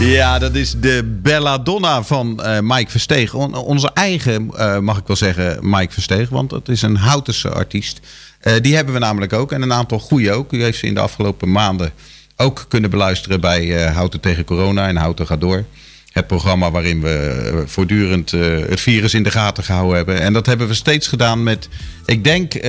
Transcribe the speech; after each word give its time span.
Ja, 0.00 0.38
dat 0.38 0.54
is 0.54 0.74
de 0.80 1.18
Belladonna 1.22 2.02
van 2.02 2.40
uh, 2.42 2.58
Mike 2.60 2.90
Versteeg. 2.90 3.34
onze 3.34 3.90
eigen, 3.94 4.50
uh, 4.54 4.78
mag 4.78 4.98
ik 4.98 5.06
wel 5.06 5.16
zeggen, 5.16 5.58
Mike 5.60 5.92
Versteeg. 5.92 6.28
Want 6.28 6.50
het 6.50 6.68
is 6.68 6.82
een 6.82 6.96
Houtense 6.96 7.50
artiest. 7.50 8.00
Uh, 8.42 8.52
die 8.60 8.74
hebben 8.74 8.94
we 8.94 9.00
namelijk 9.00 9.32
ook. 9.32 9.52
En 9.52 9.62
een 9.62 9.72
aantal 9.72 9.98
goede 9.98 10.32
ook. 10.32 10.52
U 10.52 10.62
heeft 10.62 10.78
ze 10.78 10.86
in 10.86 10.94
de 10.94 11.00
afgelopen 11.00 11.52
maanden 11.52 11.92
ook 12.36 12.66
kunnen 12.68 12.90
beluisteren 12.90 13.40
bij 13.40 13.88
Houten 13.88 14.20
tegen 14.20 14.44
Corona 14.44 14.88
en 14.88 14.96
Houten 14.96 15.26
gaat 15.26 15.40
door. 15.40 15.64
Het 16.12 16.26
programma 16.26 16.70
waarin 16.70 17.00
we 17.00 17.62
voortdurend 17.66 18.30
het 18.30 18.80
virus 18.80 19.14
in 19.14 19.22
de 19.22 19.30
gaten 19.30 19.64
gehouden 19.64 19.96
hebben. 19.96 20.20
En 20.20 20.32
dat 20.32 20.46
hebben 20.46 20.68
we 20.68 20.74
steeds 20.74 21.06
gedaan 21.06 21.42
met, 21.42 21.68
ik 22.04 22.24
denk, 22.24 22.60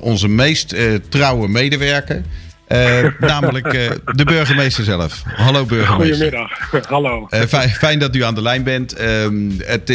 onze 0.00 0.28
meest 0.28 0.74
trouwe 1.08 1.48
medewerker. 1.48 2.22
Uh, 2.68 3.06
namelijk 3.18 3.72
uh, 3.72 3.90
de 4.14 4.24
burgemeester 4.24 4.84
zelf. 4.84 5.22
Hallo 5.24 5.64
burgemeester. 5.64 6.16
Goedemiddag, 6.16 6.88
hallo. 6.88 7.26
Uh, 7.30 7.40
fijn, 7.40 7.68
fijn, 7.68 7.98
dat 7.98 8.16
u 8.16 8.22
aan 8.22 8.34
de 8.34 8.42
lijn 8.42 8.62
bent. 8.62 8.92
Ehm, 8.92 9.50
het, 9.64 9.86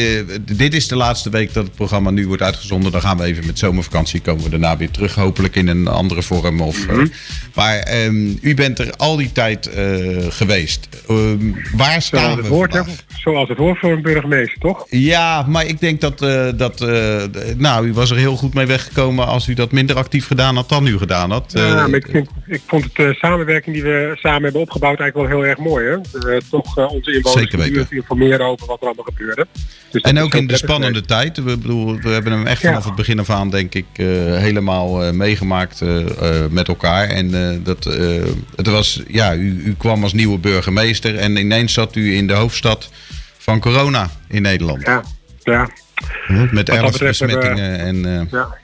dit 0.41 0.73
is 0.73 0.87
de 0.87 0.95
laatste 0.95 1.29
week 1.29 1.53
dat 1.53 1.63
het 1.63 1.75
programma 1.75 2.09
nu 2.09 2.27
wordt 2.27 2.41
uitgezonden. 2.41 2.91
Dan 2.91 3.01
gaan 3.01 3.17
we 3.17 3.23
even 3.23 3.45
met 3.45 3.59
zomervakantie. 3.59 4.21
Komen 4.21 4.43
we 4.43 4.49
daarna 4.49 4.77
weer 4.77 4.91
terug. 4.91 5.15
Hopelijk 5.15 5.55
in 5.55 5.67
een 5.67 5.87
andere 5.87 6.21
vorm. 6.21 6.61
Of, 6.61 6.87
mm 6.87 6.95
-hmm. 6.95 7.11
maar 7.55 8.03
um, 8.05 8.37
u 8.41 8.53
bent 8.53 8.79
er 8.79 8.93
al 8.97 9.15
die 9.15 9.31
tijd 9.31 9.69
geweest. 10.29 10.87
Um, 11.09 11.55
waar 11.75 12.01
staan 12.01 12.21
zoals 12.21 12.41
we 12.41 12.47
woord, 12.47 12.83
Zoals 13.17 13.49
het 13.49 13.57
hoort 13.57 13.79
voor 13.79 13.91
een 13.91 14.01
burgemeester, 14.01 14.59
toch? 14.59 14.85
Ja, 14.89 15.45
maar 15.47 15.65
ik 15.65 15.79
denk 15.79 16.01
dat... 16.01 16.19
dat 16.57 16.79
nou, 17.57 17.87
u 17.87 17.93
was 17.93 18.11
er 18.11 18.17
heel 18.17 18.35
goed 18.35 18.53
mee 18.53 18.65
weggekomen 18.65 19.27
als 19.27 19.47
u 19.47 19.53
dat 19.53 19.71
minder 19.71 19.95
actief 19.95 20.27
gedaan 20.27 20.55
had 20.55 20.69
dan 20.69 20.87
u 20.87 20.97
gedaan 20.97 21.31
had. 21.31 21.51
Ja, 21.53 21.87
maar 21.87 21.97
ik 21.97 22.07
vind... 22.11 22.29
Ik 22.47 22.60
ik 22.63 22.69
vond 22.69 22.83
het 22.83 22.95
de 22.95 23.03
uh, 23.03 23.13
samenwerking 23.13 23.75
die 23.75 23.83
we 23.83 24.11
samen 24.15 24.43
hebben 24.43 24.61
opgebouwd 24.61 24.99
eigenlijk 24.99 25.29
wel 25.29 25.39
heel 25.39 25.49
erg 25.49 25.59
mooi. 25.59 25.85
Hè? 25.85 25.95
Uh, 26.33 26.39
toch 26.49 26.77
uh, 26.77 26.91
onze 26.91 27.13
inwoners 27.13 27.89
informeren 27.89 28.45
over 28.45 28.67
wat 28.67 28.81
er 28.81 28.85
allemaal 28.85 29.05
gebeurde. 29.05 29.47
Dus 29.91 30.01
en 30.01 30.19
ook 30.19 30.33
in 30.33 30.47
de 30.47 30.57
spannende 30.57 31.01
tijd. 31.01 31.37
We, 31.37 31.57
bedoel, 31.57 31.99
we 31.99 32.09
hebben 32.09 32.31
hem 32.31 32.47
echt 32.47 32.61
vanaf 32.61 32.85
het 32.85 32.95
begin 32.95 33.19
af 33.19 33.29
aan, 33.29 33.49
denk 33.49 33.73
ik, 33.73 33.85
helemaal 33.95 35.13
meegemaakt 35.13 35.81
met 36.49 36.67
elkaar. 36.67 37.09
En 37.09 37.31
dat, 37.63 37.83
het 38.55 38.67
was, 38.67 39.03
ja, 39.07 39.35
u, 39.35 39.61
u 39.65 39.75
kwam 39.77 40.03
als 40.03 40.13
nieuwe 40.13 40.37
burgemeester 40.37 41.17
en 41.17 41.35
ineens 41.35 41.73
zat 41.73 41.95
u 41.95 42.15
in 42.15 42.27
de 42.27 42.33
hoofdstad 42.33 42.89
van 43.37 43.59
corona 43.59 44.09
in 44.27 44.41
Nederland. 44.41 44.85
Ja, 44.85 45.03
ja. 45.43 45.69
Met 46.51 46.69
elf 46.69 46.97
besmettingen 46.97 47.79
en... 47.79 48.27
ja 48.31 48.59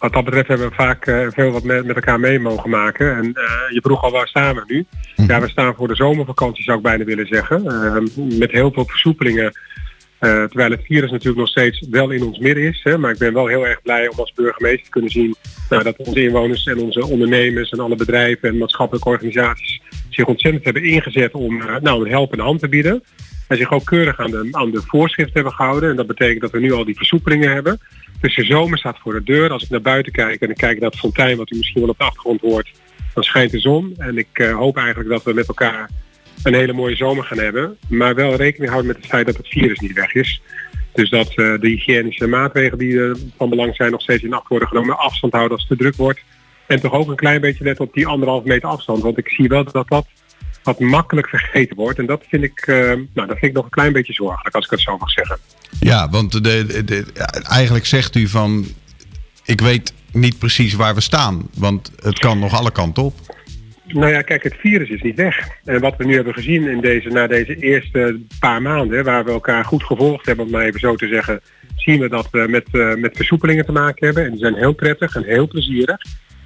wat 0.00 0.12
dat 0.12 0.24
betreft 0.24 0.48
hebben 0.48 0.68
we 0.68 0.74
vaak 0.74 1.06
uh, 1.06 1.26
veel 1.30 1.50
wat 1.50 1.62
met, 1.62 1.84
met, 1.84 1.96
elkaar 1.96 2.20
mee 2.20 2.38
mogen 2.38 2.70
maken. 2.70 3.16
En 3.16 3.24
uh, 3.24 3.42
je 3.70 3.80
vroeg 3.82 4.02
al 4.02 4.10
waar 4.10 4.28
staan 4.28 4.54
we 4.54 4.62
nu? 4.66 4.86
Hm. 5.14 5.22
Ja, 5.22 5.40
we 5.40 5.48
staan 5.48 5.74
voor 5.74 5.88
de 5.88 5.94
zomervakantie 5.94 6.64
zou 6.64 6.76
ik 6.76 6.82
bijna 6.82 7.04
willen 7.04 7.26
zeggen. 7.26 7.64
Uh, 7.64 8.38
met 8.38 8.50
heel 8.50 8.72
veel 8.72 8.84
versoepelingen. 8.84 9.52
terwijl 10.18 10.70
het 10.70 10.84
virus 10.84 11.10
natuurlijk 11.10 11.38
nog 11.38 11.48
steeds 11.48 11.86
wel 11.90 12.10
in 12.10 12.22
ons 12.22 12.38
midden 12.38 12.64
is. 12.64 12.80
Hè, 12.82 12.98
maar 12.98 13.12
ik 13.12 13.18
ben 13.18 13.32
wel 13.32 13.46
heel 13.46 13.66
erg 13.66 13.82
blij 13.82 14.08
om 14.08 14.18
als 14.18 14.32
burgemeester 14.32 14.84
te 14.84 14.90
kunnen 14.90 15.10
zien 15.10 15.34
nou, 15.68 15.82
dat 15.82 15.96
onze 15.96 16.22
inwoners 16.22 16.64
en 16.64 16.78
onze 16.78 17.06
ondernemers 17.06 17.70
en 17.70 17.80
alle 17.80 17.96
bedrijven 17.96 18.48
en 18.48 18.58
maatschappelijke 18.58 19.08
organisaties 19.08 19.80
zich 20.08 20.26
ontzettend 20.26 20.64
hebben 20.64 20.82
ingezet 20.82 21.34
om 21.34 21.62
nou, 21.82 22.04
een 22.04 22.10
helpende 22.10 22.44
hand 22.44 22.60
te 22.60 22.68
bieden. 22.68 23.02
En 23.48 23.56
zich 23.56 23.72
ook 23.72 23.84
keurig 23.84 24.18
aan 24.18 24.30
de, 24.30 24.48
aan 24.50 24.70
de 24.70 24.82
voorschriften 24.86 25.34
hebben 25.34 25.52
gehouden. 25.52 25.90
En 25.90 25.96
dat 25.96 26.06
betekent 26.06 26.40
dat 26.40 26.50
we 26.50 26.60
nu 26.60 26.72
al 26.72 26.84
die 26.84 26.96
versoepelingen 26.96 27.52
hebben. 27.52 27.80
Dus 28.20 28.36
de 28.36 28.44
zomer 28.44 28.78
staat 28.78 28.98
voor 28.98 29.12
de 29.12 29.22
deur. 29.22 29.50
Als 29.50 29.62
ik 29.62 29.70
naar 29.70 29.80
buiten 29.80 30.12
kijk 30.12 30.40
en 30.40 30.50
ik 30.50 30.56
kijk 30.56 30.80
naar 30.80 30.90
het 30.90 30.98
fontein 30.98 31.36
wat 31.36 31.50
u 31.50 31.56
misschien 31.56 31.80
wel 31.80 31.90
op 31.90 31.98
de 31.98 32.04
achtergrond 32.04 32.40
hoort, 32.40 32.70
dan 33.14 33.22
schijnt 33.22 33.50
de 33.50 33.58
zon. 33.58 33.94
En 33.98 34.18
ik 34.18 34.38
uh, 34.38 34.56
hoop 34.56 34.76
eigenlijk 34.76 35.08
dat 35.08 35.22
we 35.22 35.32
met 35.32 35.48
elkaar 35.48 35.90
een 36.42 36.54
hele 36.54 36.72
mooie 36.72 36.96
zomer 36.96 37.24
gaan 37.24 37.38
hebben. 37.38 37.76
Maar 37.88 38.14
wel 38.14 38.34
rekening 38.34 38.70
houden 38.70 38.92
met 38.92 39.00
het 39.00 39.10
feit 39.10 39.26
dat 39.26 39.36
het 39.36 39.48
virus 39.48 39.78
niet 39.78 39.92
weg 39.92 40.14
is. 40.14 40.42
Dus 40.92 41.10
dat 41.10 41.28
uh, 41.28 41.60
de 41.60 41.68
hygiënische 41.68 42.26
maatregelen 42.26 42.78
die 42.78 42.92
uh, 42.92 43.14
van 43.36 43.48
belang 43.48 43.76
zijn 43.76 43.90
nog 43.90 44.02
steeds 44.02 44.22
in 44.22 44.32
acht 44.32 44.48
worden 44.48 44.68
genomen. 44.68 44.98
Afstand 44.98 45.32
houden 45.32 45.58
als 45.58 45.68
het 45.68 45.78
te 45.78 45.84
druk 45.84 45.96
wordt. 45.96 46.20
En 46.66 46.80
toch 46.80 46.92
ook 46.92 47.08
een 47.08 47.16
klein 47.16 47.40
beetje 47.40 47.64
letten 47.64 47.84
op 47.84 47.94
die 47.94 48.06
anderhalf 48.06 48.44
meter 48.44 48.68
afstand. 48.68 49.02
Want 49.02 49.18
ik 49.18 49.28
zie 49.28 49.48
wel 49.48 49.64
dat 49.64 49.88
dat 49.88 50.06
wat 50.62 50.78
makkelijk 50.78 51.28
vergeten 51.28 51.76
wordt. 51.76 51.98
En 51.98 52.06
dat 52.06 52.24
vind 52.28 52.42
ik, 52.42 52.64
nou, 52.66 53.08
dat 53.14 53.26
vind 53.26 53.42
ik 53.42 53.52
nog 53.52 53.64
een 53.64 53.70
klein 53.70 53.92
beetje 53.92 54.12
zorgelijk, 54.12 54.54
als 54.54 54.64
ik 54.64 54.70
het 54.70 54.80
zo 54.80 54.96
mag 54.96 55.10
zeggen. 55.10 55.38
Ja, 55.80 56.08
want 56.10 56.32
de, 56.32 56.84
de, 56.84 57.04
eigenlijk 57.42 57.86
zegt 57.86 58.14
u 58.16 58.26
van, 58.26 58.66
ik 59.44 59.60
weet 59.60 59.92
niet 60.12 60.38
precies 60.38 60.74
waar 60.74 60.94
we 60.94 61.00
staan. 61.00 61.48
Want 61.54 61.92
het 62.02 62.18
kan 62.18 62.38
nog 62.38 62.54
alle 62.54 62.72
kanten 62.72 63.02
op. 63.02 63.14
Nou 63.86 64.12
ja, 64.12 64.22
kijk, 64.22 64.42
het 64.42 64.54
virus 64.54 64.88
is 64.88 65.02
niet 65.02 65.16
weg. 65.16 65.48
En 65.64 65.80
wat 65.80 65.96
we 65.96 66.04
nu 66.04 66.14
hebben 66.14 66.34
gezien 66.34 66.68
in 66.68 66.80
deze, 66.80 67.08
na 67.08 67.26
deze 67.26 67.56
eerste 67.56 68.20
paar 68.38 68.62
maanden, 68.62 69.04
waar 69.04 69.24
we 69.24 69.30
elkaar 69.30 69.64
goed 69.64 69.82
gevolgd 69.82 70.26
hebben, 70.26 70.44
om 70.44 70.50
maar 70.50 70.64
even 70.64 70.80
zo 70.80 70.94
te 70.94 71.08
zeggen, 71.08 71.40
zien 71.76 72.00
we 72.00 72.08
dat 72.08 72.28
we 72.30 72.46
met, 72.48 72.66
uh, 72.72 72.94
met 72.94 73.16
versoepelingen 73.16 73.64
te 73.64 73.72
maken 73.72 74.06
hebben. 74.06 74.24
En 74.24 74.30
die 74.30 74.40
zijn 74.40 74.54
heel 74.54 74.72
prettig 74.72 75.16
en 75.16 75.24
heel 75.24 75.48
plezierig. 75.48 75.98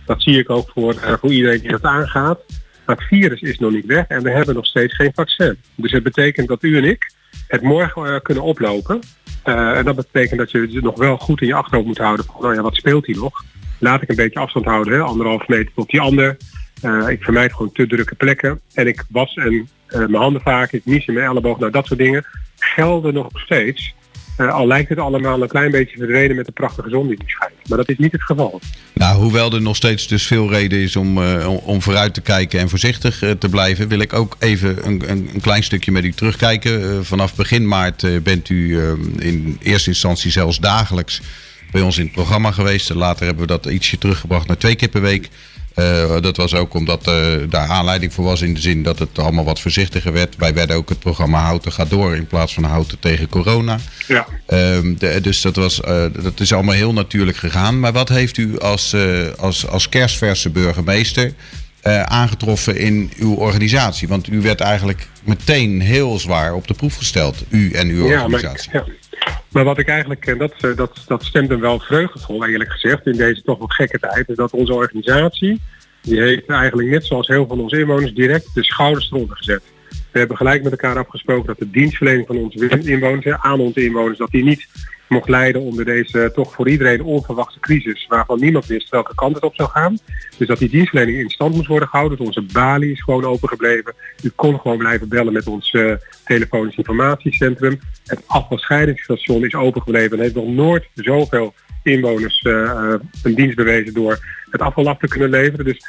Dat 0.06 0.22
zie 0.22 0.38
ik 0.38 0.50
ook 0.50 0.70
voor, 0.74 0.94
uh, 0.94 1.12
voor 1.20 1.32
iedereen 1.32 1.60
die 1.60 1.70
dat 1.70 1.82
aangaat. 1.82 2.40
Maar 2.86 2.96
het 2.96 3.06
virus 3.06 3.40
is 3.40 3.58
nog 3.58 3.72
niet 3.72 3.86
weg 3.86 4.06
en 4.06 4.22
we 4.22 4.30
hebben 4.30 4.54
nog 4.54 4.66
steeds 4.66 4.94
geen 4.94 5.12
vaccin. 5.14 5.58
Dus 5.74 5.92
het 5.92 6.02
betekent 6.02 6.48
dat 6.48 6.62
u 6.62 6.76
en 6.76 6.84
ik 6.84 7.10
het 7.48 7.62
morgen 7.62 8.22
kunnen 8.22 8.44
oplopen. 8.44 9.00
Uh, 9.44 9.76
en 9.76 9.84
dat 9.84 9.96
betekent 9.96 10.38
dat 10.38 10.50
je 10.50 10.60
het 10.60 10.82
nog 10.82 10.98
wel 10.98 11.16
goed 11.16 11.40
in 11.40 11.46
je 11.46 11.54
achterhoofd 11.54 11.86
moet 11.86 11.98
houden. 11.98 12.26
Nou 12.40 12.54
ja, 12.54 12.62
wat 12.62 12.74
speelt 12.74 13.06
hier 13.06 13.16
nog? 13.16 13.44
Laat 13.78 14.02
ik 14.02 14.08
een 14.08 14.16
beetje 14.16 14.40
afstand 14.40 14.64
houden, 14.64 14.92
hè? 14.92 15.00
anderhalf 15.00 15.48
meter 15.48 15.72
tot 15.74 15.90
die 15.90 16.00
ander. 16.00 16.36
Uh, 16.84 17.08
ik 17.08 17.22
vermijd 17.22 17.52
gewoon 17.52 17.72
te 17.72 17.86
drukke 17.86 18.14
plekken. 18.14 18.60
En 18.74 18.86
ik 18.86 19.04
was 19.08 19.34
en 19.34 19.68
mijn 19.86 20.14
handen 20.14 20.42
vaak, 20.42 20.72
ik 20.72 20.84
nies 20.84 21.06
in 21.06 21.14
mijn 21.14 21.26
elleboog. 21.26 21.58
Nou, 21.58 21.72
dat 21.72 21.86
soort 21.86 21.98
dingen 21.98 22.24
gelden 22.58 23.14
nog 23.14 23.28
steeds. 23.34 23.94
Uh, 24.38 24.52
al 24.52 24.66
lijkt 24.66 24.88
het 24.88 24.98
allemaal 24.98 25.42
een 25.42 25.48
klein 25.48 25.70
beetje 25.70 25.96
verdwenen 25.96 26.36
met 26.36 26.46
de 26.46 26.52
prachtige 26.52 26.88
zon 26.88 27.08
die 27.08 27.18
schijnt. 27.26 27.54
Maar 27.68 27.78
dat 27.78 27.88
is 27.88 27.98
niet 27.98 28.12
het 28.12 28.22
geval. 28.22 28.60
Nou, 28.92 29.18
hoewel 29.18 29.52
er 29.52 29.62
nog 29.62 29.76
steeds 29.76 30.08
dus 30.08 30.26
veel 30.26 30.50
reden 30.50 30.78
is 30.78 30.96
om, 30.96 31.18
uh, 31.18 31.66
om 31.66 31.82
vooruit 31.82 32.14
te 32.14 32.20
kijken 32.20 32.60
en 32.60 32.68
voorzichtig 32.68 33.22
uh, 33.22 33.30
te 33.30 33.48
blijven, 33.48 33.88
wil 33.88 33.98
ik 33.98 34.12
ook 34.12 34.36
even 34.38 34.86
een, 34.86 35.10
een, 35.10 35.30
een 35.34 35.40
klein 35.40 35.62
stukje 35.62 35.92
met 35.92 36.04
u 36.04 36.12
terugkijken. 36.12 37.04
vanaf 37.04 37.34
begin 37.34 37.68
maart 37.68 38.22
bent 38.22 38.48
u 38.48 38.80
in 39.18 39.58
eerste 39.62 39.88
instantie 39.88 40.30
zelfs 40.30 40.58
dagelijks 40.58 41.20
bij 41.70 41.82
ons 41.82 41.98
in 41.98 42.04
het 42.04 42.12
programma 42.12 42.50
geweest. 42.50 42.94
Later 42.94 43.26
hebben 43.26 43.46
we 43.46 43.52
dat 43.52 43.66
ietsje 43.66 43.98
teruggebracht 43.98 44.46
naar 44.46 44.56
twee 44.56 44.74
keer 44.74 44.88
per 44.88 45.00
week. 45.00 45.28
Uh, 45.76 46.20
dat 46.20 46.36
was 46.36 46.54
ook 46.54 46.74
omdat 46.74 47.08
uh, 47.08 47.14
daar 47.48 47.68
aanleiding 47.68 48.12
voor 48.12 48.24
was 48.24 48.42
in 48.42 48.54
de 48.54 48.60
zin 48.60 48.82
dat 48.82 48.98
het 48.98 49.18
allemaal 49.18 49.44
wat 49.44 49.60
voorzichtiger 49.60 50.12
werd. 50.12 50.36
Wij 50.36 50.54
werden 50.54 50.76
ook 50.76 50.88
het 50.88 50.98
programma 50.98 51.40
Houten 51.40 51.72
gaat 51.72 51.90
door 51.90 52.16
in 52.16 52.26
plaats 52.26 52.54
van 52.54 52.64
Houten 52.64 52.98
tegen 52.98 53.28
corona. 53.28 53.78
Ja. 54.06 54.26
De, 54.46 55.18
dus 55.22 55.40
dat, 55.40 55.56
was, 55.56 55.80
uh, 55.80 56.04
dat 56.22 56.40
is 56.40 56.52
allemaal 56.52 56.74
heel 56.74 56.92
natuurlijk 56.92 57.36
gegaan. 57.36 57.80
Maar 57.80 57.92
wat 57.92 58.08
heeft 58.08 58.36
u 58.36 58.58
als, 58.58 58.96
als, 59.36 59.66
als 59.66 59.88
kerstverse 59.88 60.50
burgemeester 60.50 61.32
aangetroffen 62.04 62.76
in 62.76 63.12
uw 63.16 63.34
organisatie? 63.34 64.08
Want 64.08 64.28
u 64.28 64.40
werd 64.40 64.60
eigenlijk 64.60 65.08
meteen 65.24 65.80
heel 65.80 66.18
zwaar 66.18 66.54
op 66.54 66.66
de 66.66 66.74
proef 66.74 66.96
gesteld, 66.96 67.44
u 67.48 67.72
en 67.72 67.88
uw 67.88 68.04
organisatie. 68.04 68.70
Ja, 68.72 68.78
maar, 68.78 68.88
ja. 69.10 69.42
Maar 69.54 69.64
wat 69.64 69.78
ik 69.78 69.88
eigenlijk, 69.88 70.26
en 70.26 70.38
dat, 70.38 70.54
dat, 70.76 71.04
dat 71.06 71.24
stemt 71.24 71.48
hem 71.48 71.60
wel 71.60 71.80
vreugdevol 71.80 72.46
eerlijk 72.46 72.70
gezegd, 72.70 73.06
in 73.06 73.16
deze 73.16 73.42
toch 73.42 73.58
wel 73.58 73.66
gekke 73.66 73.98
tijd, 73.98 74.28
is 74.28 74.36
dat 74.36 74.52
onze 74.52 74.74
organisatie, 74.74 75.60
die 76.02 76.20
heeft 76.20 76.46
eigenlijk 76.46 76.88
net 76.88 77.04
zoals 77.04 77.26
heel 77.26 77.36
veel 77.36 77.46
van 77.46 77.60
onze 77.60 77.78
inwoners 77.78 78.12
direct 78.12 78.54
de 78.54 78.64
schouders 78.64 79.10
eronder 79.10 79.36
gezet. 79.36 79.62
We 80.12 80.18
hebben 80.18 80.36
gelijk 80.36 80.62
met 80.62 80.72
elkaar 80.72 80.98
afgesproken 80.98 81.46
dat 81.46 81.58
de 81.58 81.70
dienstverlening 81.70 82.26
van 82.26 82.36
onze 82.36 82.68
inwoners, 82.68 83.26
aan 83.26 83.60
onze 83.60 83.84
inwoners, 83.84 84.18
dat 84.18 84.30
die 84.30 84.44
niet 84.44 84.66
mocht 85.08 85.28
leiden 85.28 85.62
onder 85.62 85.84
deze 85.84 86.30
toch 86.34 86.52
voor 86.52 86.68
iedereen 86.68 87.02
onverwachte 87.02 87.60
crisis, 87.60 88.06
waarvan 88.08 88.40
niemand 88.40 88.66
wist 88.66 88.88
welke 88.88 89.14
kant 89.14 89.34
het 89.34 89.44
op 89.44 89.54
zou 89.54 89.68
gaan. 89.70 89.98
Dus 90.38 90.48
dat 90.48 90.58
die 90.58 90.68
dienstverlening 90.68 91.18
in 91.18 91.30
stand 91.30 91.54
moest 91.54 91.66
worden 91.66 91.88
gehouden. 91.88 92.18
Dus 92.18 92.26
onze 92.26 92.52
balie 92.52 92.92
is 92.92 93.02
gewoon 93.02 93.24
open 93.24 93.48
gebleven. 93.48 93.94
U 94.22 94.30
kon 94.34 94.60
gewoon 94.60 94.78
blijven 94.78 95.08
bellen 95.08 95.32
met 95.32 95.46
ons 95.46 95.72
uh, 95.72 95.94
telefonisch 96.24 96.76
informatiecentrum. 96.76 97.80
Het 98.04 98.22
afvalscheidingsstation 98.26 99.44
is 99.44 99.54
open 99.54 99.82
gebleven 99.82 100.16
en 100.16 100.22
heeft 100.22 100.34
nog 100.34 100.48
nooit 100.48 100.88
zoveel 100.94 101.54
inwoners 101.82 102.42
uh, 102.42 102.94
een 103.22 103.34
dienst 103.34 103.56
bewezen 103.56 103.94
door 103.94 104.18
het 104.50 104.60
afval 104.60 104.88
af 104.88 104.98
te 104.98 105.08
kunnen 105.08 105.30
leveren. 105.30 105.64
Dus 105.64 105.84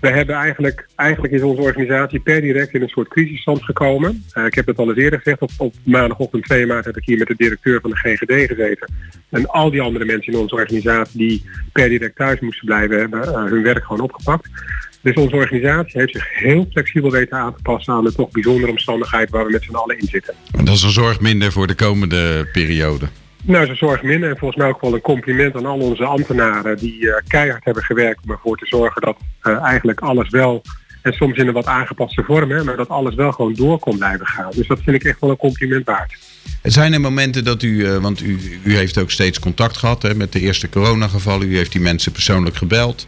we 0.00 0.08
hebben 0.08 0.34
eigenlijk, 0.34 0.88
eigenlijk 0.96 1.32
is 1.32 1.42
onze 1.42 1.62
organisatie 1.62 2.20
per 2.20 2.40
direct 2.40 2.74
in 2.74 2.82
een 2.82 2.88
soort 2.88 3.08
crisisstand 3.08 3.62
gekomen. 3.62 4.24
Uh, 4.34 4.44
ik 4.44 4.54
heb 4.54 4.66
het 4.66 4.78
al 4.78 4.88
eens 4.88 4.98
eerder 4.98 5.18
gezegd, 5.18 5.42
op, 5.42 5.50
op 5.56 5.74
maandagochtend 5.82 6.44
2 6.44 6.66
maart 6.66 6.84
heb 6.84 6.96
ik 6.96 7.04
hier 7.04 7.18
met 7.18 7.26
de 7.26 7.34
directeur 7.36 7.80
van 7.80 7.90
de 7.90 7.96
GGD 7.96 8.32
gezeten. 8.46 8.92
En 9.28 9.46
al 9.46 9.70
die 9.70 9.80
andere 9.80 10.04
mensen 10.04 10.32
in 10.32 10.38
onze 10.38 10.54
organisatie 10.54 11.18
die 11.18 11.44
per 11.72 11.88
direct 11.88 12.16
thuis 12.16 12.40
moesten 12.40 12.66
blijven, 12.66 12.98
hebben 12.98 13.28
uh, 13.28 13.44
hun 13.44 13.62
werk 13.62 13.84
gewoon 13.84 14.00
opgepakt. 14.00 14.48
Dus 15.00 15.14
onze 15.14 15.36
organisatie 15.36 16.00
heeft 16.00 16.12
zich 16.12 16.38
heel 16.38 16.66
flexibel 16.70 17.10
weten 17.10 17.38
aan 17.38 17.54
te 17.54 17.62
passen 17.62 17.94
aan 17.94 18.04
de 18.04 18.14
toch 18.14 18.30
bijzondere 18.30 18.70
omstandigheid 18.70 19.30
waar 19.30 19.44
we 19.44 19.50
met 19.50 19.62
z'n 19.62 19.74
allen 19.74 19.98
in 19.98 20.06
zitten. 20.06 20.34
En 20.52 20.64
dat 20.64 20.74
is 20.74 20.82
een 20.82 20.90
zorg 20.90 21.20
minder 21.20 21.52
voor 21.52 21.66
de 21.66 21.74
komende 21.74 22.48
periode. 22.52 23.08
Nou, 23.42 23.66
ze 23.66 23.74
zorgen 23.74 24.06
minder. 24.06 24.30
En 24.30 24.36
volgens 24.36 24.60
mij 24.60 24.68
ook 24.68 24.80
wel 24.80 24.94
een 24.94 25.00
compliment 25.00 25.56
aan 25.56 25.66
al 25.66 25.78
onze 25.78 26.04
ambtenaren 26.04 26.76
die 26.76 27.00
uh, 27.00 27.14
keihard 27.26 27.64
hebben 27.64 27.82
gewerkt 27.82 28.20
om 28.24 28.30
ervoor 28.30 28.56
te 28.56 28.66
zorgen 28.66 29.02
dat 29.02 29.16
uh, 29.42 29.62
eigenlijk 29.62 30.00
alles 30.00 30.28
wel 30.28 30.62
En 31.02 31.12
soms 31.12 31.36
in 31.36 31.46
een 31.46 31.52
wat 31.52 31.66
aangepaste 31.66 32.22
vorm, 32.22 32.50
hè, 32.50 32.64
maar 32.64 32.76
dat 32.76 32.88
alles 32.88 33.14
wel 33.14 33.32
gewoon 33.32 33.54
door 33.54 33.78
kon 33.78 33.98
blijven 33.98 34.26
gaan. 34.26 34.50
Dus 34.54 34.66
dat 34.66 34.80
vind 34.82 34.96
ik 34.96 35.04
echt 35.04 35.20
wel 35.20 35.30
een 35.30 35.36
compliment 35.36 35.86
waard. 35.86 36.18
Zijn 36.62 36.92
er 36.92 37.00
momenten 37.00 37.44
dat 37.44 37.62
u, 37.62 37.86
eh, 37.86 37.96
want 37.96 38.22
u, 38.22 38.38
u 38.64 38.76
heeft 38.76 38.98
ook 38.98 39.10
steeds 39.10 39.38
contact 39.38 39.76
gehad 39.76 40.02
hè, 40.02 40.14
met 40.14 40.32
de 40.32 40.40
eerste 40.40 40.68
coronagevallen, 40.68 41.50
u 41.50 41.56
heeft 41.56 41.72
die 41.72 41.80
mensen 41.80 42.12
persoonlijk 42.12 42.56
gebeld. 42.56 43.06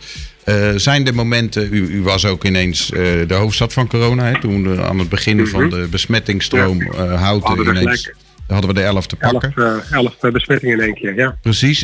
Zijn 0.76 1.06
er 1.06 1.14
momenten, 1.14 1.68
u, 1.74 1.86
u, 1.86 2.02
was 2.02 2.26
ook 2.26 2.44
ineens 2.44 2.86
de 3.26 3.34
hoofdstad 3.34 3.72
van 3.72 3.88
corona, 3.88 4.24
hè, 4.24 4.40
toen 4.40 4.82
aan 4.82 4.98
het 4.98 5.08
begin 5.08 5.36
mm 5.36 5.42
-hmm. 5.42 5.50
van 5.50 5.68
de 5.70 5.86
besmettingsstroom 5.90 6.82
houten 6.96 7.58
ineens. 7.58 7.78
Gelijk. 7.78 8.14
Hadden 8.52 8.74
we 8.74 8.80
de 8.80 8.86
elf 8.86 9.06
te 9.06 9.16
pakken. 9.16 9.52
Elf, 9.56 9.90
elf 9.90 10.32
besmettingen 10.32 10.78
in 10.78 10.84
één 10.84 10.94
keer, 10.94 11.14
ja. 11.14 11.36
Precies, 11.42 11.82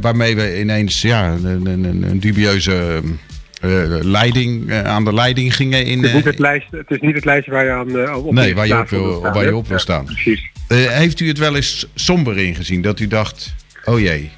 waarmee 0.00 0.36
we 0.36 0.60
ineens 0.60 1.02
ja, 1.02 1.32
een, 1.32 1.66
een, 1.66 2.02
een 2.02 2.20
dubieuze 2.20 3.00
leiding, 4.00 4.72
aan 4.72 5.04
de 5.04 5.14
leiding 5.14 5.56
gingen. 5.56 5.84
In, 5.84 5.98
het, 5.98 6.06
is 6.06 6.12
niet 6.12 6.24
het, 6.24 6.38
lijst, 6.38 6.66
het 6.70 6.90
is 6.90 7.00
niet 7.00 7.14
het 7.14 7.24
lijstje 7.24 7.52
waar 7.52 7.64
je 7.64 7.70
aan 7.70 8.14
op 8.16 8.32
Nee, 8.32 8.54
waar 8.54 8.66
je 8.66 8.78
op 8.78 8.88
wil, 8.88 9.18
staan, 9.18 9.32
waar 9.32 9.44
je 9.44 9.56
op 9.56 9.68
wil 9.68 9.78
staan. 9.78 10.04
Ja, 10.04 10.12
precies. 10.12 10.50
Heeft 10.68 11.20
u 11.20 11.28
het 11.28 11.38
wel 11.38 11.56
eens 11.56 11.86
somber 11.94 12.38
ingezien? 12.38 12.82
Dat 12.82 13.00
u 13.00 13.06
dacht, 13.06 13.54
oh 13.84 14.00
jee. 14.00 14.30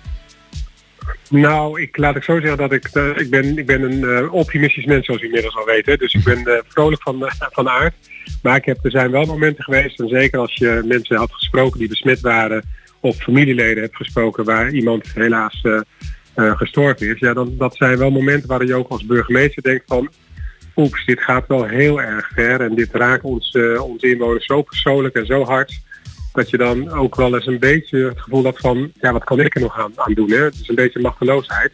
Nou, 1.31 1.81
ik 1.81 1.97
laat 1.97 2.17
ik 2.17 2.23
zo 2.23 2.41
zeggen 2.41 2.59
dat 2.59 2.73
ik, 2.73 2.89
uh, 2.93 3.19
ik 3.19 3.31
ben, 3.31 3.59
ik 3.59 3.67
ben 3.67 3.83
een 3.83 4.25
uh, 4.25 4.33
optimistisch 4.33 4.85
mens 4.85 5.07
zoals 5.07 5.23
u 5.23 5.25
inmiddels 5.25 5.57
al 5.57 5.65
weet. 5.65 5.87
Hè? 5.87 5.97
Dus 5.97 6.15
ik 6.15 6.25
ben 6.25 6.63
vrolijk 6.69 7.03
van, 7.03 7.31
van 7.39 7.69
aard. 7.69 7.95
Maar 8.43 8.57
ik 8.57 8.65
heb, 8.65 8.85
er 8.85 8.91
zijn 8.91 9.11
wel 9.11 9.25
momenten 9.25 9.65
geweest, 9.65 10.01
en 10.01 10.09
zeker 10.09 10.39
als 10.39 10.55
je 10.55 10.83
mensen 10.85 11.17
had 11.17 11.33
gesproken 11.33 11.79
die 11.79 11.89
besmet 11.89 12.21
waren, 12.21 12.63
of 13.01 13.17
familieleden 13.17 13.83
hebt 13.83 13.97
gesproken 13.97 14.45
waar 14.45 14.71
iemand 14.71 15.13
helaas 15.15 15.63
gestorven 16.35 17.15
is. 17.15 17.19
Ja, 17.19 17.33
dan, 17.33 17.55
dat 17.59 17.77
zijn 17.77 17.99
wel 17.99 18.11
momenten 18.11 18.49
waar 18.49 18.65
je 18.65 18.75
ook 18.75 18.89
als 18.89 19.07
burgemeester 19.07 19.63
denkt 19.63 19.85
van, 19.87 20.09
oeps, 20.77 21.05
dit 21.05 21.21
gaat 21.21 21.47
wel 21.47 21.65
heel 21.65 22.01
erg 22.01 22.31
ver 22.35 22.61
en 22.61 22.75
dit 22.75 22.89
raakt 22.93 23.23
ons, 23.23 23.59
onze 23.81 24.11
inwoners 24.11 24.47
zo 24.47 24.63
persoonlijk 24.63 25.15
en 25.15 25.27
zo 25.27 25.45
hard 25.45 25.81
dat 26.33 26.51
je 26.51 26.57
dan 26.57 26.91
ook 26.91 27.15
wel 27.15 27.35
eens 27.35 27.47
een 27.47 27.59
beetje 27.59 28.05
het 28.05 28.21
gevoel 28.21 28.45
had 28.45 28.59
van, 28.59 28.93
ja, 29.01 29.13
wat 29.13 29.25
kan 29.25 29.41
ik 29.41 29.55
er 29.55 29.61
nog 29.61 29.79
aan, 29.79 29.93
aan 29.95 30.15
doen? 30.15 30.31
Hè? 30.31 30.51
Dus 30.51 30.69
een 30.69 30.75
beetje 30.75 31.01
machteloosheid. 31.01 31.73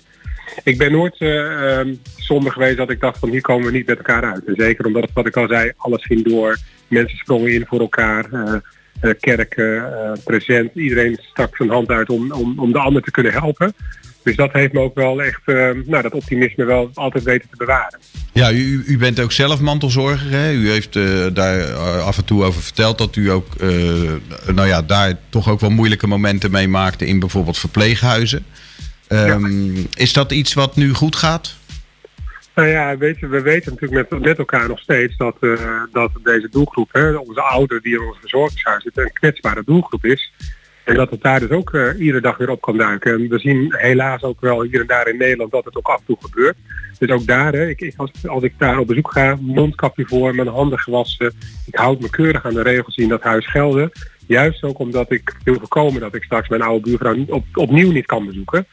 Ik 0.64 0.78
ben 0.78 0.92
nooit 0.92 1.14
uh, 1.18 1.80
geweest 2.26 2.76
dat 2.76 2.90
ik 2.90 3.00
dacht 3.00 3.18
van 3.18 3.30
hier 3.30 3.40
komen 3.40 3.66
we 3.66 3.72
niet 3.72 3.86
met 3.86 3.96
elkaar 3.96 4.32
uit. 4.32 4.44
En 4.44 4.54
zeker 4.56 4.86
omdat, 4.86 5.10
wat 5.14 5.26
ik 5.26 5.36
al 5.36 5.48
zei, 5.48 5.72
alles 5.76 6.04
ging 6.04 6.24
door. 6.24 6.58
Mensen 6.88 7.18
sprongen 7.18 7.52
in 7.52 7.66
voor 7.66 7.80
elkaar. 7.80 8.26
Uh, 8.32 8.54
kerken, 9.20 9.84
present. 10.24 10.70
Iedereen 10.74 11.18
stak 11.20 11.56
zijn 11.56 11.70
hand 11.70 11.88
uit 11.88 12.10
om, 12.10 12.32
om, 12.32 12.58
om 12.58 12.72
de 12.72 12.78
ander 12.78 13.02
te 13.02 13.10
kunnen 13.10 13.32
helpen. 13.32 13.74
Dus 14.22 14.36
dat 14.36 14.52
heeft 14.52 14.72
me 14.72 14.80
ook 14.80 14.94
wel 14.94 15.22
echt, 15.22 15.46
nou, 15.86 16.02
dat 16.02 16.12
optimisme 16.12 16.64
wel 16.64 16.90
altijd 16.94 17.24
weten 17.24 17.48
te 17.50 17.56
bewaren. 17.56 17.98
Ja, 18.32 18.52
u, 18.52 18.82
u 18.86 18.98
bent 18.98 19.20
ook 19.20 19.32
zelf 19.32 19.60
mantelzorger. 19.60 20.30
Hè? 20.30 20.52
U 20.52 20.70
heeft 20.70 20.92
daar 21.34 21.72
af 22.00 22.16
en 22.16 22.24
toe 22.24 22.44
over 22.44 22.62
verteld 22.62 22.98
dat 22.98 23.16
u 23.16 23.30
ook 23.30 23.46
nou 24.54 24.66
ja, 24.66 24.82
daar 24.82 25.18
toch 25.28 25.48
ook 25.48 25.60
wel 25.60 25.70
moeilijke 25.70 26.06
momenten 26.06 26.50
mee 26.50 26.68
maakte 26.68 27.06
in 27.06 27.18
bijvoorbeeld 27.18 27.58
verpleeghuizen. 27.58 28.44
Um, 29.08 29.74
ja. 29.74 29.82
Is 29.96 30.12
dat 30.12 30.32
iets 30.32 30.54
wat 30.54 30.76
nu 30.76 30.92
goed 30.92 31.16
gaat? 31.16 31.56
Nou 32.54 32.68
ja, 32.68 32.96
weet 32.96 33.18
je, 33.18 33.26
we 33.26 33.40
weten 33.40 33.72
natuurlijk 33.72 34.10
met, 34.10 34.20
met 34.20 34.38
elkaar 34.38 34.68
nog 34.68 34.78
steeds 34.78 35.16
dat, 35.16 35.36
uh, 35.40 35.82
dat 35.92 36.10
deze 36.22 36.48
doelgroep, 36.50 36.88
hè, 36.92 37.14
onze 37.14 37.40
ouderen 37.40 37.82
die 37.82 37.94
in 37.94 38.06
ons 38.06 38.18
verzorgingshuis 38.20 38.82
zitten, 38.82 39.02
een 39.02 39.12
kwetsbare 39.12 39.62
doelgroep 39.64 40.04
is. 40.04 40.32
En 40.84 40.94
dat 40.94 41.10
het 41.10 41.22
daar 41.22 41.40
dus 41.40 41.50
ook 41.50 41.72
uh, 41.72 41.98
iedere 41.98 42.20
dag 42.20 42.36
weer 42.36 42.50
op 42.50 42.60
kan 42.60 42.76
duiken. 42.76 43.12
En 43.12 43.28
we 43.28 43.38
zien 43.38 43.74
helaas 43.76 44.22
ook 44.22 44.40
wel 44.40 44.62
hier 44.62 44.80
en 44.80 44.86
daar 44.86 45.08
in 45.08 45.16
Nederland 45.16 45.50
dat 45.50 45.64
het 45.64 45.76
ook 45.76 45.88
af 45.88 45.98
en 45.98 46.04
toe 46.06 46.16
gebeurt. 46.20 46.56
Dus 46.98 47.10
ook 47.10 47.26
daar, 47.26 47.52
hè, 47.52 47.68
ik, 47.68 47.92
als, 47.96 48.10
als 48.26 48.42
ik 48.42 48.54
daar 48.58 48.78
op 48.78 48.86
bezoek 48.86 49.12
ga, 49.12 49.36
mondkapje 49.40 50.06
voor, 50.06 50.34
mijn 50.34 50.48
handen 50.48 50.78
gewassen. 50.78 51.32
Ik 51.66 51.74
houd 51.74 52.00
me 52.00 52.10
keurig 52.10 52.44
aan 52.44 52.54
de 52.54 52.62
regels 52.62 52.94
die 52.94 53.04
in 53.04 53.10
dat 53.10 53.22
huis 53.22 53.50
gelden. 53.50 53.90
Juist 54.26 54.62
ook 54.62 54.78
omdat 54.78 55.10
ik 55.10 55.36
wil 55.44 55.54
voorkomen 55.54 56.00
dat 56.00 56.14
ik 56.14 56.22
straks 56.22 56.48
mijn 56.48 56.62
oude 56.62 56.90
buurvrouw 56.90 57.24
op, 57.28 57.44
opnieuw 57.54 57.90
niet 57.90 58.06
kan 58.06 58.26
bezoeken. 58.26 58.66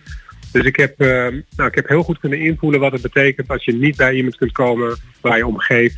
Dus 0.51 0.65
ik 0.65 0.75
heb, 0.75 1.01
uh, 1.01 1.07
nou, 1.55 1.69
ik 1.69 1.75
heb 1.75 1.87
heel 1.87 2.03
goed 2.03 2.19
kunnen 2.19 2.39
invoelen 2.39 2.79
wat 2.79 2.91
het 2.91 3.01
betekent 3.01 3.47
als 3.47 3.65
je 3.65 3.73
niet 3.73 3.95
bij 3.95 4.13
iemand 4.13 4.35
kunt 4.35 4.51
komen 4.51 4.97
waar 5.21 5.37
je 5.37 5.47
om 5.47 5.59
geeft. 5.59 5.97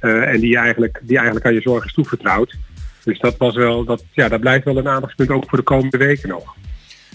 Uh, 0.00 0.28
en 0.28 0.40
die 0.40 0.56
eigenlijk, 0.56 1.00
die 1.02 1.16
eigenlijk 1.16 1.46
aan 1.46 1.54
je 1.54 1.60
zorg 1.60 1.84
is 1.84 1.92
toevertrouwd. 1.92 2.56
Dus 3.04 3.18
dat 3.18 3.36
was 3.36 3.54
wel, 3.54 3.84
dat, 3.84 4.04
ja, 4.12 4.28
dat 4.28 4.40
blijft 4.40 4.64
wel 4.64 4.76
een 4.76 4.88
aandachtspunt 4.88 5.30
ook 5.30 5.44
voor 5.48 5.58
de 5.58 5.64
komende 5.64 5.96
weken 5.96 6.28
nog. 6.28 6.54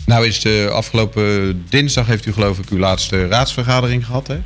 Nou 0.05 0.25
is 0.25 0.41
de 0.41 0.69
afgelopen 0.71 1.63
dinsdag 1.69 2.07
heeft 2.07 2.25
u 2.25 2.33
geloof 2.33 2.59
ik 2.59 2.69
uw 2.69 2.77
laatste 2.77 3.27
raadsvergadering 3.27 4.05
gehad, 4.05 4.27
hè? 4.27 4.37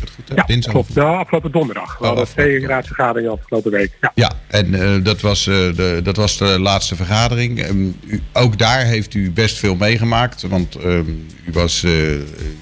Goed, 0.00 0.36
ja, 0.36 0.44
dinsdag 0.46 0.72
klopt. 0.72 0.94
Nou, 0.94 1.18
afgelopen 1.18 1.52
donderdag. 1.52 1.98
We 1.98 2.04
oh, 2.04 2.08
hadden 2.08 2.28
twee 2.28 2.66
raadsvergaderingen 2.66 3.32
afgelopen 3.32 3.70
week. 3.70 3.92
Ja, 4.00 4.12
ja 4.14 4.32
en 4.46 4.74
uh, 4.74 5.04
dat, 5.04 5.20
was, 5.20 5.46
uh, 5.46 5.54
de, 5.54 6.00
dat 6.02 6.16
was 6.16 6.36
de 6.36 6.58
laatste 6.58 6.96
vergadering. 6.96 7.68
Um, 7.68 7.96
u, 8.06 8.22
ook 8.32 8.58
daar 8.58 8.84
heeft 8.84 9.14
u 9.14 9.30
best 9.30 9.58
veel 9.58 9.74
meegemaakt. 9.74 10.42
Want 10.42 10.84
um, 10.84 11.26
u, 11.46 11.52
was, 11.52 11.82
uh, 11.82 12.12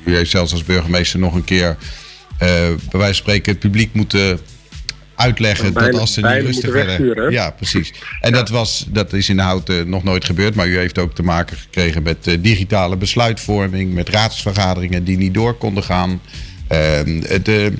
u 0.04 0.16
heeft 0.16 0.30
zelfs 0.30 0.52
als 0.52 0.64
burgemeester 0.64 1.18
nog 1.18 1.34
een 1.34 1.44
keer... 1.44 1.76
bij 2.38 2.76
wijze 2.90 3.04
van 3.06 3.14
spreken 3.14 3.52
het 3.52 3.60
publiek 3.60 3.94
moeten 3.94 4.40
uitleggen 5.14 5.72
bijna, 5.72 5.90
dat 5.90 6.00
als 6.00 6.12
ze 6.12 6.20
niet 6.20 6.44
rustig 6.44 6.72
werden. 6.72 7.30
Ja, 7.30 7.50
precies. 7.50 7.92
En 8.20 8.30
ja. 8.30 8.36
dat, 8.36 8.48
was, 8.48 8.86
dat 8.88 9.12
is 9.12 9.28
in 9.28 9.36
de 9.36 9.82
nog 9.86 10.04
nooit 10.04 10.24
gebeurd. 10.24 10.54
Maar 10.54 10.66
u 10.66 10.78
heeft 10.78 10.98
ook 10.98 11.14
te 11.14 11.22
maken 11.22 11.56
gekregen 11.56 12.02
met 12.02 12.36
digitale 12.40 12.96
besluitvorming, 12.96 13.94
met 13.94 14.08
raadsvergaderingen 14.08 15.04
die 15.04 15.16
niet 15.16 15.34
door 15.34 15.54
konden 15.54 15.82
gaan. 15.82 16.20
De, 16.68 17.72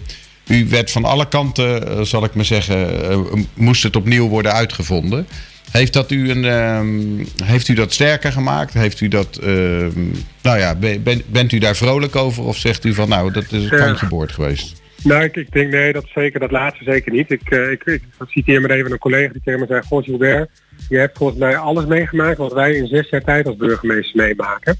u 0.47 0.67
werd 0.69 0.91
van 0.91 1.05
alle 1.05 1.29
kanten, 1.29 1.88
uh, 1.88 2.00
zal 2.00 2.25
ik 2.25 2.35
maar 2.35 2.44
zeggen, 2.44 3.47
moest 3.55 3.83
het 3.83 3.97
opnieuw 3.97 4.29
worden 4.29 4.53
uitgevonden. 4.53 5.27
Heeft 5.71 5.93
dat 5.93 6.11
u 6.11 6.31
een, 6.31 6.44
ehm, 6.44 7.25
heeft 7.44 7.69
u 7.69 7.75
dat 7.75 7.93
sterker 7.93 8.33
gemaakt? 8.33 8.73
Heeft 8.73 9.00
u 9.00 9.09
dat, 9.09 9.37
ehm, 9.37 10.00
nou 10.43 10.59
ja, 10.59 10.75
ben, 10.75 11.23
bent 11.27 11.53
u 11.53 11.59
daar 11.59 11.77
vrolijk 11.77 12.17
over? 12.17 12.44
Of 12.44 12.56
zegt 12.56 12.85
u 12.85 12.94
van, 12.94 13.09
nou, 13.09 13.33
dat 13.33 13.53
is 13.53 13.62
een 13.65 13.79
kantje 13.79 14.06
boord 14.06 14.33
geweest? 14.33 14.83
Nou, 15.03 15.25
ik, 15.25 15.37
ik, 15.37 15.53
denk 15.53 15.71
nee, 15.71 15.93
dat 15.93 16.06
zeker, 16.15 16.41
dat 16.41 16.50
laatste 16.50 16.85
zeker 16.85 17.12
niet. 17.12 17.31
Ik, 17.31 17.50
uh, 17.50 17.71
ik, 17.71 17.85
ik 17.85 18.03
citeer 18.27 18.61
maar 18.61 18.71
even 18.71 18.93
een 18.93 18.99
collega 18.99 19.32
die 19.32 19.43
tegen 19.44 19.61
me 19.61 19.67
zei, 19.67 19.82
Goh 19.82 20.05
Gilbert, 20.05 20.50
je 20.89 20.99
hebt 20.99 21.19
volgens 21.19 21.39
mij 21.39 21.56
alles 21.56 21.85
meegemaakt 21.85 22.39
wat 22.39 22.53
wij 22.53 22.75
in 22.75 22.87
zes 22.87 23.09
jaar 23.09 23.25
tijd 23.25 23.47
als 23.47 23.56
burgemeester 23.56 24.17
meemaken. 24.17 24.79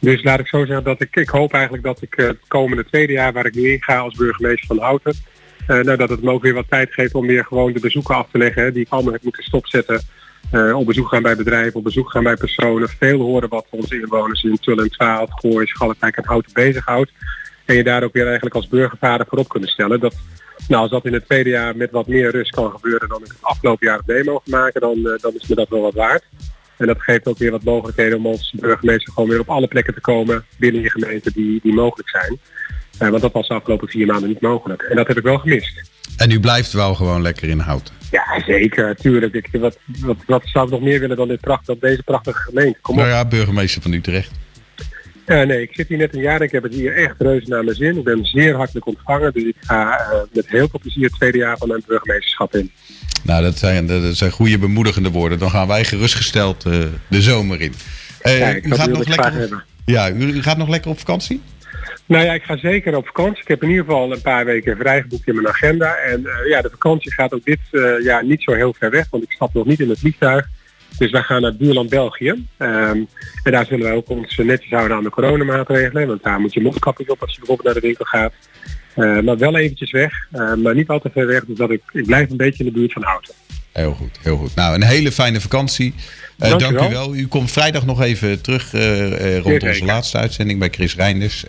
Dus 0.00 0.22
laat 0.22 0.38
ik 0.38 0.46
zo 0.46 0.64
zeggen 0.64 0.84
dat 0.84 1.00
ik, 1.00 1.16
ik 1.16 1.28
hoop 1.28 1.52
eigenlijk 1.52 1.84
dat 1.84 2.02
ik 2.02 2.16
uh, 2.16 2.26
het 2.26 2.38
komende 2.48 2.84
tweede 2.84 3.12
jaar 3.12 3.32
waar 3.32 3.46
ik 3.46 3.54
nu 3.54 3.70
in 3.72 3.82
ga 3.82 3.98
als 3.98 4.14
burgemeester 4.14 4.66
van 4.66 4.78
Houten, 4.78 5.14
uh, 5.68 5.80
nou, 5.80 5.96
dat 5.96 6.08
het 6.08 6.22
me 6.22 6.30
ook 6.30 6.42
weer 6.42 6.54
wat 6.54 6.68
tijd 6.68 6.92
geeft 6.92 7.14
om 7.14 7.26
weer 7.26 7.44
gewoon 7.44 7.72
de 7.72 7.80
bezoeken 7.80 8.14
af 8.14 8.28
te 8.30 8.38
leggen, 8.38 8.72
die 8.72 8.82
ik 8.82 8.90
allemaal 8.90 9.12
heb 9.12 9.22
moeten 9.22 9.42
stopzetten. 9.42 10.00
Uh, 10.52 10.76
op 10.76 10.86
bezoek 10.86 11.08
gaan 11.08 11.22
bij 11.22 11.36
bedrijven, 11.36 11.74
op 11.74 11.84
bezoek 11.84 12.10
gaan 12.10 12.22
bij 12.22 12.36
personen. 12.36 12.88
Veel 12.88 13.20
horen 13.20 13.48
wat 13.48 13.66
onze 13.70 14.00
inwoners 14.00 14.42
in 14.42 14.58
Tullen, 14.60 14.90
12, 14.90 15.28
Gooi, 15.32 15.66
Schalkwijk 15.66 16.16
en 16.16 16.24
Houten 16.24 16.52
bezighoudt. 16.52 17.12
En 17.64 17.76
je 17.76 17.84
daar 17.84 18.02
ook 18.02 18.12
weer 18.12 18.26
eigenlijk 18.26 18.54
als 18.54 18.68
burgervader 18.68 19.26
voorop 19.28 19.48
kunnen 19.48 19.68
stellen. 19.68 20.00
Dat, 20.00 20.14
nou, 20.68 20.82
als 20.82 20.90
dat 20.90 21.04
in 21.04 21.12
het 21.12 21.26
tweede 21.26 21.50
jaar 21.50 21.76
met 21.76 21.90
wat 21.90 22.06
meer 22.06 22.30
rust 22.30 22.50
kan 22.50 22.70
gebeuren 22.70 23.08
dan 23.08 23.20
ik 23.20 23.26
het 23.26 23.36
afgelopen 23.40 23.86
jaar 23.86 24.00
mee 24.06 24.24
mogen 24.24 24.50
maken, 24.50 24.80
dan, 24.80 25.18
dan 25.20 25.34
is 25.34 25.46
me 25.48 25.54
dat 25.54 25.68
wel 25.68 25.80
wat 25.80 25.94
waard. 25.94 26.24
En 26.80 26.86
dat 26.86 27.02
geeft 27.02 27.26
ook 27.26 27.38
weer 27.38 27.50
wat 27.50 27.62
mogelijkheden 27.62 28.18
om 28.18 28.26
als 28.26 28.54
burgemeester 28.56 29.12
gewoon 29.12 29.28
weer 29.28 29.40
op 29.40 29.48
alle 29.48 29.66
plekken 29.66 29.94
te 29.94 30.00
komen 30.00 30.44
binnen 30.56 30.82
je 30.82 30.90
gemeente 30.90 31.32
die, 31.32 31.60
die 31.62 31.74
mogelijk 31.74 32.08
zijn. 32.08 32.38
Uh, 33.02 33.08
want 33.08 33.22
dat 33.22 33.32
was 33.32 33.48
de 33.48 33.54
afgelopen 33.54 33.88
vier 33.88 34.06
maanden 34.06 34.28
niet 34.28 34.40
mogelijk. 34.40 34.82
En 34.82 34.96
dat 34.96 35.06
heb 35.06 35.16
ik 35.16 35.22
wel 35.22 35.38
gemist. 35.38 35.90
En 36.16 36.30
u 36.30 36.40
blijft 36.40 36.72
wel 36.72 36.94
gewoon 36.94 37.22
lekker 37.22 37.48
in 37.48 37.58
houten? 37.58 37.94
Ja, 38.10 38.42
zeker. 38.46 38.96
Tuurlijk. 38.96 39.34
Ik, 39.34 39.48
wat, 39.52 39.78
wat, 40.00 40.16
wat 40.26 40.42
zou 40.44 40.64
ik 40.64 40.70
nog 40.70 40.80
meer 40.80 41.00
willen 41.00 41.16
dan, 41.16 41.28
dit 41.28 41.40
pracht, 41.40 41.66
dan 41.66 41.76
deze 41.80 42.02
prachtige 42.02 42.38
gemeente? 42.38 42.78
Kom 42.80 42.94
op. 42.94 43.00
Nou 43.00 43.14
ja, 43.14 43.24
burgemeester 43.24 43.82
van 43.82 43.92
Utrecht. 43.92 44.30
Uh, 45.26 45.42
nee, 45.42 45.62
ik 45.62 45.74
zit 45.74 45.88
hier 45.88 45.98
net 45.98 46.14
een 46.14 46.20
jaar. 46.20 46.42
Ik 46.42 46.52
heb 46.52 46.62
het 46.62 46.74
hier 46.74 46.96
echt 46.96 47.14
reuze 47.18 47.48
naar 47.48 47.64
mijn 47.64 47.76
zin. 47.76 47.96
Ik 47.96 48.04
ben 48.04 48.24
zeer 48.24 48.56
hartelijk 48.56 48.86
ontvangen. 48.86 49.32
Dus 49.32 49.42
ik 49.42 49.56
ga 49.60 50.00
uh, 50.00 50.20
met 50.32 50.48
heel 50.48 50.68
veel 50.68 50.78
plezier 50.78 51.04
het 51.04 51.14
tweede 51.14 51.38
jaar 51.38 51.58
van 51.58 51.68
mijn 51.68 51.82
burgemeesterschap 51.86 52.54
in. 52.54 52.72
Nou, 53.22 53.42
dat 53.42 53.58
zijn, 53.58 53.86
dat 53.86 54.16
zijn 54.16 54.30
goede 54.30 54.58
bemoedigende 54.58 55.10
woorden. 55.10 55.38
Dan 55.38 55.50
gaan 55.50 55.68
wij 55.68 55.84
gerustgesteld 55.84 56.66
uh, 56.66 56.84
de 57.08 57.22
zomer 57.22 57.60
in. 57.60 57.74
Ja, 58.22 58.54
u, 58.54 58.74
gaat 58.74 58.90
nog 58.90 59.08
lekker, 59.08 59.64
ja, 59.84 60.10
u, 60.10 60.42
gaat 60.42 60.56
nog 60.56 60.68
lekker 60.68 60.90
op 60.90 60.98
vakantie? 60.98 61.40
Nou 62.06 62.24
ja, 62.24 62.32
ik 62.32 62.42
ga 62.42 62.56
zeker 62.56 62.96
op 62.96 63.06
vakantie. 63.06 63.42
Ik 63.42 63.48
heb 63.48 63.62
in 63.62 63.68
ieder 63.68 63.84
geval 63.84 64.12
een 64.12 64.20
paar 64.20 64.44
weken 64.44 64.76
vrijgeboekt 64.76 65.28
in 65.28 65.34
mijn 65.34 65.48
agenda. 65.48 65.94
En 65.94 66.26
ja, 66.48 66.60
de 66.60 66.70
vakantie 66.70 67.12
gaat 67.12 67.34
ook 67.34 67.44
dit 67.44 67.58
jaar 68.02 68.24
niet 68.24 68.42
zo 68.42 68.52
heel 68.52 68.74
ver 68.78 68.90
weg. 68.90 69.06
Want 69.10 69.22
ik 69.22 69.32
stap 69.32 69.54
nog 69.54 69.66
niet 69.66 69.80
in 69.80 69.88
het 69.88 69.98
vliegtuig. 69.98 70.48
Dus 70.98 71.10
wij 71.10 71.22
gaan 71.22 71.42
naar 71.42 71.56
buurland 71.56 71.88
België. 71.88 72.28
Um, 72.28 73.08
en 73.42 73.52
daar 73.52 73.66
zullen 73.66 73.84
wij 73.84 73.94
ook 73.94 74.08
ons 74.08 74.36
netjes 74.36 74.70
houden 74.70 74.96
aan 74.96 75.02
de 75.02 75.10
coronamaatregelen. 75.10 76.06
Want 76.06 76.22
daar 76.22 76.40
moet 76.40 76.52
je 76.52 76.60
mondkapjes 76.60 77.08
op 77.08 77.22
als 77.22 77.30
je 77.30 77.38
bijvoorbeeld 77.38 77.66
naar 77.66 77.82
de 77.82 77.86
winkel 77.86 78.04
gaat. 78.04 78.32
Uh, 78.96 79.20
maar 79.20 79.38
wel 79.38 79.56
eventjes 79.56 79.90
weg. 79.90 80.12
Uh, 80.32 80.54
maar 80.54 80.74
niet 80.74 80.88
al 80.88 81.00
te 81.00 81.10
ver 81.12 81.26
weg. 81.26 81.44
Dus 81.44 81.56
dat 81.56 81.70
ik, 81.70 81.82
ik 81.92 82.06
blijf 82.06 82.30
een 82.30 82.36
beetje 82.36 82.64
in 82.64 82.72
de 82.72 82.78
buurt 82.78 82.92
van 82.92 83.02
Houten. 83.02 83.34
Heel 83.72 83.92
goed, 83.92 84.18
heel 84.22 84.36
goed. 84.36 84.54
Nou, 84.54 84.74
een 84.74 84.82
hele 84.82 85.12
fijne 85.12 85.40
vakantie. 85.40 85.94
Uh, 86.38 86.48
dank, 86.48 86.60
dank, 86.60 86.90
u 86.90 86.92
wel. 86.92 87.14
U 87.14 87.26
komt 87.26 87.50
vrijdag 87.50 87.86
nog 87.86 88.02
even 88.02 88.40
terug 88.40 88.72
rond 89.42 89.62
onze 89.62 89.84
laatste 89.84 90.18
uitzending 90.18 90.58
bij 90.58 90.68
Chris 90.70 90.94
Reinders. 90.94 91.44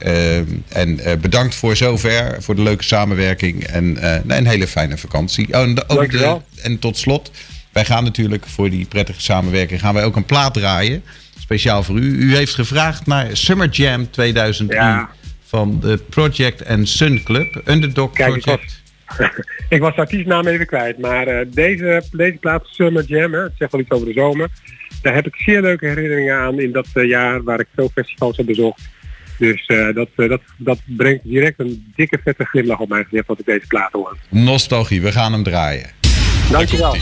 en 0.67 0.99
bedankt 1.21 1.55
voor 1.55 1.75
zover, 1.75 2.35
voor 2.39 2.55
de 2.55 2.61
leuke 2.61 2.83
samenwerking 2.83 3.63
en 3.63 3.97
een 4.27 4.47
hele 4.47 4.67
fijne 4.67 4.97
vakantie. 4.97 5.53
Oh, 5.53 5.61
en, 5.61 5.89
ook 5.89 6.11
de, 6.11 6.37
en 6.61 6.79
tot 6.79 6.97
slot, 6.97 7.31
wij 7.71 7.85
gaan 7.85 8.03
natuurlijk 8.03 8.45
voor 8.45 8.69
die 8.69 8.85
prettige 8.85 9.21
samenwerking 9.21 9.79
gaan 9.79 9.93
wij 9.93 10.03
ook 10.03 10.15
een 10.15 10.25
plaat 10.25 10.53
draaien. 10.53 11.03
Speciaal 11.39 11.83
voor 11.83 11.97
u. 11.97 12.17
U 12.17 12.35
heeft 12.35 12.55
gevraagd 12.55 13.05
naar 13.05 13.37
Summer 13.37 13.69
Jam 13.69 14.11
2003 14.11 14.79
ja. 14.79 15.09
Van 15.51 15.79
de 15.79 15.99
Project 16.09 16.65
and 16.65 16.89
Sun 16.89 17.23
Club, 17.23 17.61
Underdog 17.65 18.13
Kijk, 18.13 18.39
Project. 18.39 18.81
ik 19.75 19.81
was 19.81 19.95
de 19.95 20.01
artiestnaam 20.01 20.47
even 20.47 20.65
kwijt. 20.65 20.99
Maar 20.99 21.27
uh, 21.27 21.39
deze, 21.47 22.03
deze 22.11 22.37
plaats 22.39 22.75
Summer 22.75 23.03
Jam, 23.03 23.33
hè, 23.33 23.39
het 23.39 23.51
zegt 23.57 23.71
wel 23.71 23.81
iets 23.81 23.89
over 23.89 24.07
de 24.07 24.13
zomer. 24.13 24.49
Daar 25.01 25.13
heb 25.13 25.27
ik 25.27 25.35
zeer 25.35 25.61
leuke 25.61 25.85
herinneringen 25.85 26.35
aan 26.35 26.59
in 26.59 26.71
dat 26.71 26.87
uh, 26.93 27.07
jaar 27.09 27.43
waar 27.43 27.59
ik 27.59 27.67
veel 27.75 27.89
festivals 27.93 28.37
heb 28.37 28.45
bezocht. 28.45 28.81
Dus 29.37 29.67
uh, 29.67 29.95
dat, 29.95 30.07
dat, 30.15 30.41
dat 30.57 30.79
brengt 30.85 31.23
direct 31.23 31.59
een 31.59 31.91
dikke 31.95 32.19
vette 32.23 32.45
glimlach 32.45 32.79
op 32.79 32.89
mijn 32.89 33.03
gezicht 33.03 33.27
als 33.27 33.39
ik 33.39 33.45
deze 33.45 33.67
plaat 33.67 33.91
hoor. 33.91 34.17
Nostalgie, 34.29 35.01
we 35.01 35.11
gaan 35.11 35.31
hem 35.31 35.43
draaien. 35.43 35.89
Dankjewel. 36.51 36.95